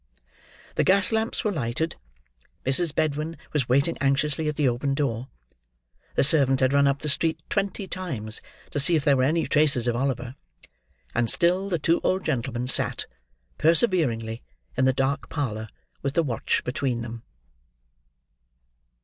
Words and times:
The 0.77 0.83
gas 0.83 1.11
lamps 1.11 1.43
were 1.43 1.51
lighted; 1.51 1.95
Mrs. 2.65 2.95
Bedwin 2.95 3.37
was 3.53 3.69
waiting 3.69 3.97
anxiously 4.01 4.47
at 4.47 4.55
the 4.55 4.67
open 4.67 4.95
door; 4.95 5.27
the 6.15 6.23
servant 6.23 6.59
had 6.59 6.73
run 6.73 6.87
up 6.87 7.03
the 7.03 7.07
street 7.07 7.39
twenty 7.49 7.87
times 7.87 8.41
to 8.71 8.79
see 8.79 8.95
if 8.95 9.05
there 9.05 9.15
were 9.15 9.21
any 9.21 9.45
traces 9.45 9.85
of 9.87 9.95
Oliver; 9.95 10.33
and 11.13 11.29
still 11.29 11.69
the 11.69 11.77
two 11.77 12.01
old 12.03 12.25
gentlemen 12.25 12.65
sat, 12.65 13.05
perseveringly, 13.59 14.41
in 14.75 14.85
the 14.85 14.91
dark 14.91 15.29
parlour, 15.29 15.69
with 16.01 16.15
the 16.15 16.23
watch 16.23 16.63
between 16.63 17.03
them. 17.03 17.21